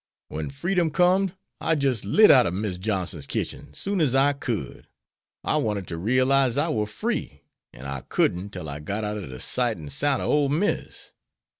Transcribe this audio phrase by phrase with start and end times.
[0.31, 4.87] Wen freedom com'd I jist lit out ob Miss Johnson's kitchen soon as I could.
[5.43, 9.27] I wanted ter re'lize I war free, an' I couldn't, tell I got out er
[9.27, 11.13] de sight and soun' ob ole Miss.